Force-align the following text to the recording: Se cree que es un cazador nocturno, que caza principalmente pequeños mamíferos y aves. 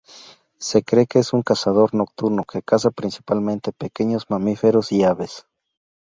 Se 0.57 0.81
cree 0.81 1.05
que 1.05 1.19
es 1.19 1.31
un 1.31 1.43
cazador 1.43 1.93
nocturno, 1.93 2.43
que 2.43 2.63
caza 2.63 2.89
principalmente 2.89 3.71
pequeños 3.71 4.31
mamíferos 4.31 4.91
y 4.91 5.03
aves. 5.03 5.45